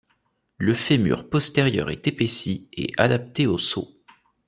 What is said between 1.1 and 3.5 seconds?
postérieur est épaissi et adapté